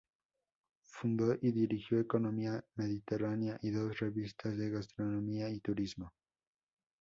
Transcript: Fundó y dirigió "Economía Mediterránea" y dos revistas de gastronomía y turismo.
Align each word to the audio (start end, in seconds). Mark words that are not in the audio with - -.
Fundó 0.81 1.37
y 1.39 1.51
dirigió 1.51 1.99
"Economía 1.99 2.65
Mediterránea" 2.73 3.59
y 3.61 3.69
dos 3.69 3.99
revistas 3.99 4.57
de 4.57 4.71
gastronomía 4.71 5.47
y 5.51 5.59
turismo. 5.59 6.11